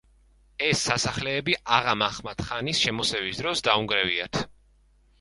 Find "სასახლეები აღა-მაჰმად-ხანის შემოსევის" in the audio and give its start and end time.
0.87-3.45